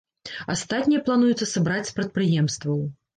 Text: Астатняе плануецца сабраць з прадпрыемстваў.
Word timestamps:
Астатняе 0.53 1.01
плануецца 1.09 1.47
сабраць 1.51 1.83
з 1.91 1.93
прадпрыемстваў. 1.99 2.81